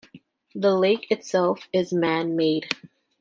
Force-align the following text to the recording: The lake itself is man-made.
The 0.55 0.73
lake 0.75 1.11
itself 1.11 1.67
is 1.71 1.93
man-made. 1.93 2.65